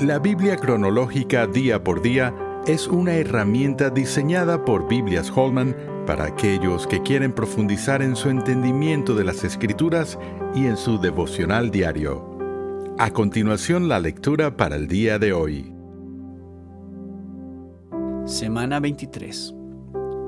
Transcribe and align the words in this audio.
La 0.00 0.18
Biblia 0.18 0.56
cronológica 0.56 1.46
día 1.46 1.84
por 1.84 2.02
día 2.02 2.34
es 2.66 2.88
una 2.88 3.14
herramienta 3.14 3.90
diseñada 3.90 4.64
por 4.64 4.88
Biblias 4.88 5.30
Holman 5.30 5.76
para 6.04 6.24
aquellos 6.24 6.88
que 6.88 7.00
quieren 7.00 7.32
profundizar 7.32 8.02
en 8.02 8.16
su 8.16 8.28
entendimiento 8.28 9.14
de 9.14 9.22
las 9.22 9.44
escrituras 9.44 10.18
y 10.52 10.66
en 10.66 10.76
su 10.76 10.98
devocional 10.98 11.70
diario. 11.70 12.36
A 12.98 13.12
continuación 13.12 13.88
la 13.88 14.00
lectura 14.00 14.56
para 14.56 14.74
el 14.74 14.88
día 14.88 15.20
de 15.20 15.32
hoy. 15.32 15.72
Semana 18.24 18.80
23. 18.80 19.54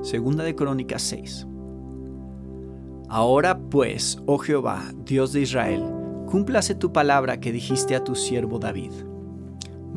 Segunda 0.01 0.45
de 0.45 0.55
Crónicas 0.55 1.01
6. 1.01 1.45
Ahora 3.09 3.59
pues, 3.59 4.17
oh 4.27 4.37
Jehová, 4.37 4.93
Dios 5.03 5.33
de 5.33 5.41
Israel, 5.41 5.83
cúmplase 6.25 6.73
tu 6.73 6.93
palabra 6.93 7.41
que 7.41 7.51
dijiste 7.51 7.97
a 7.97 8.03
tu 8.05 8.15
siervo 8.15 8.59
David 8.59 8.93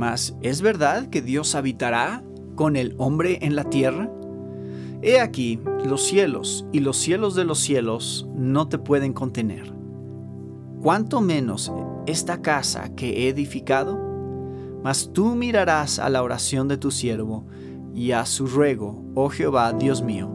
mas, 0.00 0.34
¿es 0.40 0.62
verdad 0.62 1.10
que 1.10 1.20
Dios 1.20 1.54
habitará 1.54 2.24
con 2.54 2.76
el 2.76 2.94
hombre 2.96 3.38
en 3.42 3.54
la 3.54 3.64
tierra? 3.64 4.10
He 5.02 5.20
aquí, 5.20 5.60
los 5.84 6.02
cielos 6.02 6.64
y 6.72 6.80
los 6.80 6.96
cielos 6.96 7.34
de 7.34 7.44
los 7.44 7.58
cielos 7.58 8.26
no 8.34 8.66
te 8.66 8.78
pueden 8.78 9.12
contener. 9.12 9.74
¿Cuánto 10.80 11.20
menos 11.20 11.70
esta 12.06 12.40
casa 12.40 12.94
que 12.96 13.10
he 13.10 13.28
edificado? 13.28 14.00
Mas 14.82 15.12
tú 15.12 15.34
mirarás 15.34 15.98
a 15.98 16.08
la 16.08 16.22
oración 16.22 16.66
de 16.66 16.78
tu 16.78 16.90
siervo 16.90 17.44
y 17.94 18.12
a 18.12 18.24
su 18.24 18.46
ruego, 18.46 19.04
oh 19.14 19.28
Jehová, 19.28 19.74
Dios 19.74 20.02
mío, 20.02 20.34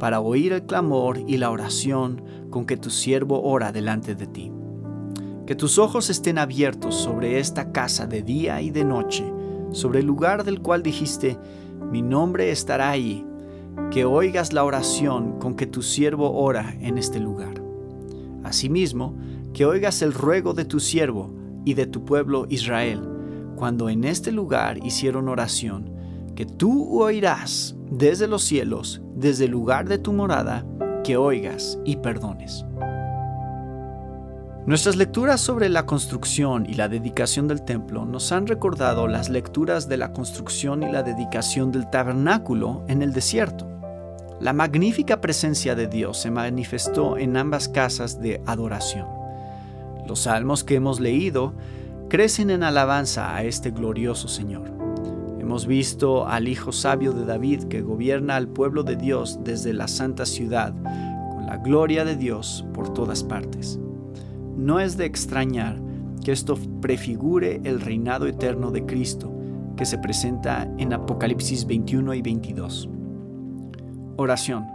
para 0.00 0.18
oír 0.18 0.52
el 0.52 0.66
clamor 0.66 1.20
y 1.28 1.36
la 1.36 1.52
oración 1.52 2.20
con 2.50 2.66
que 2.66 2.76
tu 2.76 2.90
siervo 2.90 3.44
ora 3.44 3.70
delante 3.70 4.16
de 4.16 4.26
ti. 4.26 4.50
Que 5.46 5.54
tus 5.54 5.78
ojos 5.78 6.08
estén 6.08 6.38
abiertos 6.38 6.94
sobre 6.94 7.38
esta 7.38 7.70
casa 7.70 8.06
de 8.06 8.22
día 8.22 8.62
y 8.62 8.70
de 8.70 8.84
noche, 8.84 9.24
sobre 9.72 10.00
el 10.00 10.06
lugar 10.06 10.44
del 10.44 10.60
cual 10.60 10.82
dijiste, 10.82 11.38
mi 11.90 12.00
nombre 12.00 12.50
estará 12.50 12.90
ahí. 12.90 13.26
Que 13.90 14.04
oigas 14.04 14.52
la 14.52 14.64
oración 14.64 15.38
con 15.38 15.54
que 15.54 15.66
tu 15.66 15.82
siervo 15.82 16.32
ora 16.32 16.74
en 16.80 16.96
este 16.96 17.20
lugar. 17.20 17.62
Asimismo, 18.42 19.16
que 19.52 19.66
oigas 19.66 20.00
el 20.02 20.14
ruego 20.14 20.54
de 20.54 20.64
tu 20.64 20.80
siervo 20.80 21.34
y 21.64 21.74
de 21.74 21.86
tu 21.86 22.04
pueblo 22.04 22.46
Israel, 22.48 23.02
cuando 23.56 23.88
en 23.88 24.04
este 24.04 24.32
lugar 24.32 24.84
hicieron 24.84 25.28
oración, 25.28 25.90
que 26.34 26.46
tú 26.46 27.00
oirás 27.00 27.76
desde 27.90 28.26
los 28.26 28.42
cielos, 28.42 29.02
desde 29.14 29.44
el 29.44 29.50
lugar 29.50 29.88
de 29.88 29.98
tu 29.98 30.12
morada, 30.12 30.66
que 31.04 31.16
oigas 31.16 31.78
y 31.84 31.96
perdones. 31.96 32.64
Nuestras 34.66 34.96
lecturas 34.96 35.42
sobre 35.42 35.68
la 35.68 35.84
construcción 35.84 36.64
y 36.66 36.72
la 36.72 36.88
dedicación 36.88 37.46
del 37.48 37.66
templo 37.66 38.06
nos 38.06 38.32
han 38.32 38.46
recordado 38.46 39.06
las 39.06 39.28
lecturas 39.28 39.90
de 39.90 39.98
la 39.98 40.14
construcción 40.14 40.82
y 40.82 40.90
la 40.90 41.02
dedicación 41.02 41.70
del 41.70 41.90
tabernáculo 41.90 42.82
en 42.88 43.02
el 43.02 43.12
desierto. 43.12 43.68
La 44.40 44.54
magnífica 44.54 45.20
presencia 45.20 45.74
de 45.74 45.86
Dios 45.86 46.16
se 46.16 46.30
manifestó 46.30 47.18
en 47.18 47.36
ambas 47.36 47.68
casas 47.68 48.22
de 48.22 48.40
adoración. 48.46 49.06
Los 50.08 50.20
salmos 50.20 50.64
que 50.64 50.76
hemos 50.76 50.98
leído 50.98 51.52
crecen 52.08 52.48
en 52.48 52.62
alabanza 52.62 53.36
a 53.36 53.44
este 53.44 53.70
glorioso 53.70 54.28
Señor. 54.28 54.72
Hemos 55.38 55.66
visto 55.66 56.26
al 56.26 56.48
Hijo 56.48 56.72
sabio 56.72 57.12
de 57.12 57.26
David 57.26 57.64
que 57.64 57.82
gobierna 57.82 58.36
al 58.36 58.48
pueblo 58.48 58.82
de 58.82 58.96
Dios 58.96 59.40
desde 59.44 59.74
la 59.74 59.88
santa 59.88 60.24
ciudad, 60.24 60.72
con 61.34 61.44
la 61.44 61.58
gloria 61.58 62.06
de 62.06 62.16
Dios 62.16 62.64
por 62.72 62.94
todas 62.94 63.22
partes. 63.22 63.78
No 64.56 64.80
es 64.80 64.96
de 64.96 65.04
extrañar 65.04 65.80
que 66.24 66.32
esto 66.32 66.56
prefigure 66.80 67.60
el 67.64 67.80
reinado 67.80 68.26
eterno 68.26 68.70
de 68.70 68.86
Cristo 68.86 69.32
que 69.76 69.84
se 69.84 69.98
presenta 69.98 70.72
en 70.78 70.92
Apocalipsis 70.92 71.66
21 71.66 72.14
y 72.14 72.22
22. 72.22 72.88
Oración. 74.16 74.66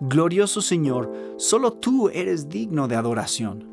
Glorioso 0.00 0.60
Señor, 0.62 1.12
solo 1.36 1.72
tú 1.72 2.08
eres 2.08 2.48
digno 2.48 2.88
de 2.88 2.96
adoración 2.96 3.68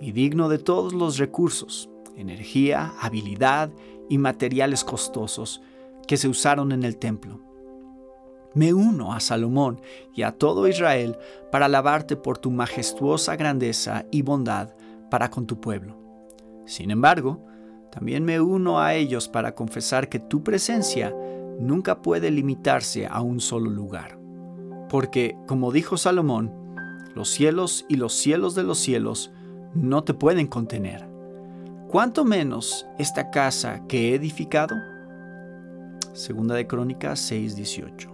y 0.00 0.12
digno 0.12 0.48
de 0.48 0.58
todos 0.58 0.92
los 0.92 1.18
recursos, 1.18 1.90
energía, 2.16 2.92
habilidad 3.00 3.70
y 4.08 4.18
materiales 4.18 4.84
costosos 4.84 5.62
que 6.06 6.16
se 6.16 6.28
usaron 6.28 6.72
en 6.72 6.84
el 6.84 6.96
templo. 6.98 7.40
Me 8.54 8.72
uno 8.72 9.12
a 9.12 9.20
Salomón 9.20 9.80
y 10.14 10.22
a 10.22 10.32
todo 10.32 10.68
Israel 10.68 11.18
para 11.50 11.66
alabarte 11.66 12.16
por 12.16 12.38
tu 12.38 12.50
majestuosa 12.50 13.34
grandeza 13.36 14.06
y 14.12 14.22
bondad 14.22 14.74
para 15.10 15.30
con 15.30 15.46
tu 15.46 15.60
pueblo. 15.60 15.96
Sin 16.66 16.90
embargo, 16.90 17.44
también 17.90 18.24
me 18.24 18.40
uno 18.40 18.80
a 18.80 18.94
ellos 18.94 19.28
para 19.28 19.54
confesar 19.54 20.08
que 20.08 20.18
tu 20.18 20.42
presencia 20.42 21.14
nunca 21.58 22.00
puede 22.02 22.30
limitarse 22.30 23.06
a 23.06 23.20
un 23.20 23.40
solo 23.40 23.70
lugar. 23.70 24.18
Porque, 24.88 25.36
como 25.46 25.72
dijo 25.72 25.96
Salomón, 25.96 26.52
los 27.14 27.30
cielos 27.30 27.86
y 27.88 27.96
los 27.96 28.14
cielos 28.14 28.54
de 28.54 28.62
los 28.62 28.78
cielos 28.78 29.32
no 29.74 30.04
te 30.04 30.14
pueden 30.14 30.46
contener. 30.46 31.08
¿Cuánto 31.88 32.24
menos 32.24 32.86
esta 32.98 33.30
casa 33.30 33.86
que 33.86 34.10
he 34.10 34.14
edificado? 34.14 34.74
Segunda 36.12 36.54
de 36.54 36.66
Crónicas 36.66 37.20
6:18. 37.30 38.13